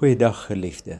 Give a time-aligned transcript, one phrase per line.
[0.00, 0.94] Goeiedag geliefde.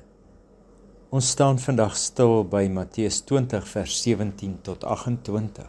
[1.09, 5.65] Ons staan vandag stil by Matteus 20 vers 17 tot 28.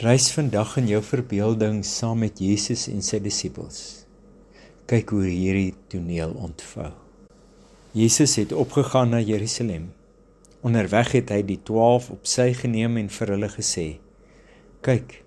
[0.00, 3.82] Reis vandag in jou verbeelding saam met Jesus en sy disippels.
[4.88, 6.94] Kyk hoe hierdie toneel ontvou.
[7.92, 9.90] Jesus het opgegaan na Jerusalem.
[10.64, 13.88] Onderweg het hy die 12 op sy geneem en vir hulle gesê:
[14.80, 15.26] "Kyk,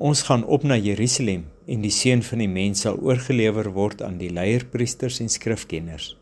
[0.00, 4.18] ons gaan op na Jerusalem en die seun van die mens sal oorgelewer word aan
[4.20, 6.12] die leierpriesters en skrifkenners.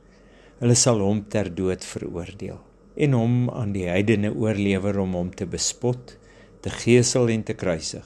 [0.63, 2.61] Hulle sal hom ter dood veroordeel
[2.93, 6.17] en hom aan die heidene oorlewer om hom te bespot,
[6.61, 8.05] te gesel en te kruisig.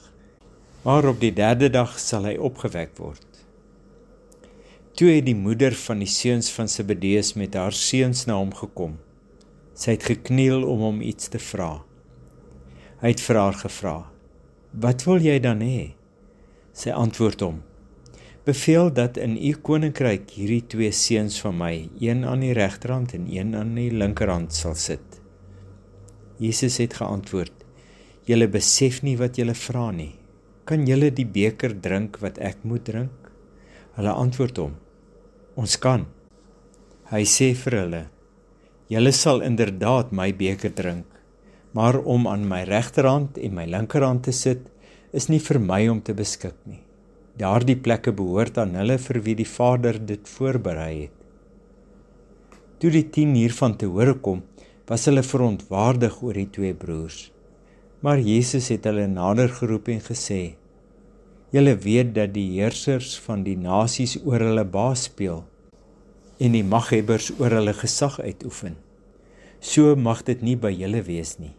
[0.87, 3.25] Maar op die derde dag sal hy opgewek word.
[4.97, 8.95] Toe het die moeder van die seuns van Zebedeus met haar seuns na hom gekom.
[9.77, 11.83] Sy het gekniel om hom iets te vra.
[13.03, 13.97] Hy het vir haar gevra:
[14.71, 15.93] "Wat wil jy dan hê?"
[16.77, 17.61] Sy antwoord hom:
[18.45, 23.25] Beveel dat in u koninkryk hierdie twee seuns van my, een aan die regterhand en
[23.33, 25.17] een aan die linkerhand sal sit.
[26.37, 27.65] Jesus het geantwoord:
[28.29, 30.13] Julle besef nie wat julle vra nie.
[30.69, 33.31] Kan julle die beker drink wat ek moet drink?
[33.97, 34.77] Hulle antwoord hom:
[35.57, 36.05] Ons kan.
[37.09, 38.05] Hy sê vir hulle:
[38.93, 41.09] Julle sal inderdaad my beker drink,
[41.73, 44.61] maar om aan my regterhand en my linkerhand te sit,
[45.11, 46.81] is nie vir my om te beskik nie.
[47.37, 51.13] Daardie plekke behoort aan hulle vir wie die Vader dit voorberei het.
[52.81, 54.43] Toe die 10 hiervan te hore kom,
[54.87, 57.31] was hulle verontwaardig oor die twee broers.
[58.01, 60.55] Maar Jesus het hulle nader geroep en gesê:
[61.51, 65.43] "Julle weet dat die heersers van die nasies oor hulle baas speel
[66.39, 68.75] en die maghebbers oor hulle gesag uitoefen.
[69.59, 71.55] So mag dit nie by julle wees nie.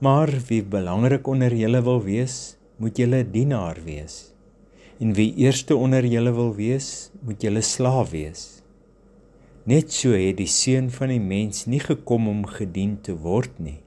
[0.00, 4.30] Maar wie belangrik onder julle wil wees, moet julle dienaar wees.
[5.00, 8.44] En wie eerste onder julle wil wees, moet julle slaaf wees.
[9.68, 13.78] Net so het die seun van die mens nie gekom om gedien te word nie,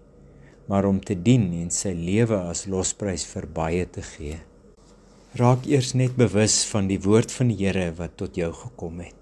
[0.70, 4.38] maar om te dien en sy lewe as losprys vir baie te gee.
[5.34, 9.18] Raak eers net bewus van die woord van die Here wat tot jou gekom het.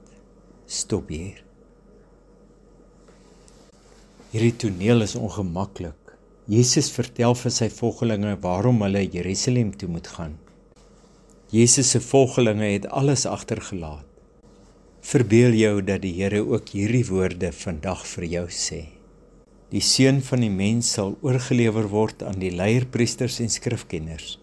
[0.68, 1.40] Stop hier.
[4.36, 6.01] Hierdie toneel is ongemaklik.
[6.50, 10.40] Jesus vertel vir sy volgelinge waarom hulle Jerusalem toe moet gaan.
[11.54, 14.08] Jesus se volgelinge het alles agtergelaat.
[15.02, 18.82] Verbeel jou dat die Here ook hierdie woorde vandag vir jou sê.
[19.70, 24.40] Die seun van die mens sal oorgelewer word aan die leierpriesters en skrifkenners.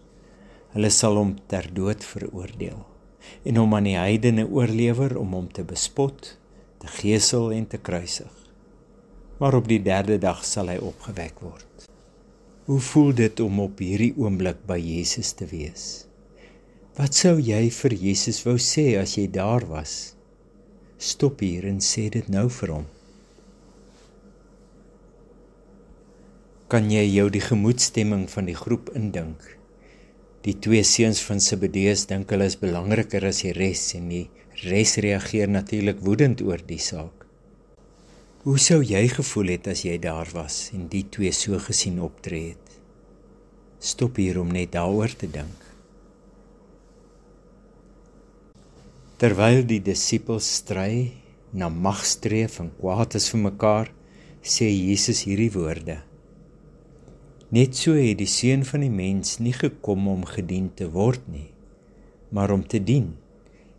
[0.71, 2.85] Hulle sal hom ter dood veroordeel
[3.43, 6.37] en hom aan die heidene oorlewer om hom te bespot,
[6.79, 8.38] te gesel en te kruisig.
[9.39, 11.87] Maar op die derde dag sal hy opgewek word.
[12.67, 15.85] Hoe voel dit om op hierdie oomblik by Jesus te wees?
[16.99, 20.13] Wat sou jy vir Jesus wou sê as jy daar was?
[20.99, 22.87] Stop hier en sê dit nou vir hom.
[26.69, 29.39] Kan jy jou die gemoedstemming van die groep indink?
[30.43, 34.25] Die twee seuns van Zebedeus dink hulle is belangriker as die res en die
[34.67, 37.18] res reageer natuurlik woedend oor die saak.
[38.39, 42.53] Hoe sou jy gevoel het as jy daar was en die twee so gesien optree
[42.53, 42.77] het?
[43.83, 45.65] Stop hier om net daaroor te dink.
[49.19, 51.09] Terwyl die disippels stry
[51.51, 53.91] na magstreef en kwaad is vir mekaar,
[54.39, 55.97] sê Jesus hierdie woorde.
[57.51, 61.49] Net so het die seun van die mens nie gekom om gedien te word nie,
[62.31, 63.11] maar om te dien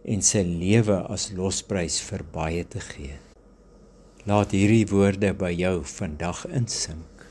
[0.05, 3.30] en sy lewe as losprys vir baie te gee.
[4.29, 7.23] Laat hierdie woorde by jou vandag insink.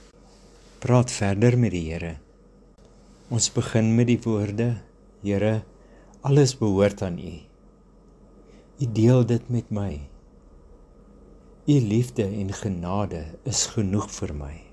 [0.82, 2.16] Praat verder met die Here.
[3.30, 4.72] Ons begin met die woorde:
[5.22, 5.60] Here,
[6.26, 7.36] alles behoort aan U.
[8.82, 10.00] U deel dit met my.
[11.70, 14.69] U liefde en genade is genoeg vir my.